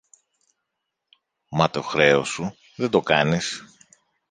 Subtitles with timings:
[1.49, 3.63] μα το χρέος σου δεν το κάνεις!